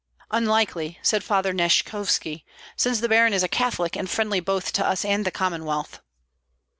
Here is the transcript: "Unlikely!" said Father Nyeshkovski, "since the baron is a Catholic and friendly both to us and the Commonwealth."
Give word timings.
"Unlikely!" 0.31 0.97
said 1.03 1.23
Father 1.23 1.53
Nyeshkovski, 1.53 2.43
"since 2.75 2.99
the 2.99 3.07
baron 3.07 3.33
is 3.33 3.43
a 3.43 3.47
Catholic 3.47 3.95
and 3.95 4.09
friendly 4.09 4.39
both 4.39 4.73
to 4.73 4.83
us 4.83 5.05
and 5.05 5.25
the 5.25 5.29
Commonwealth." 5.31 6.01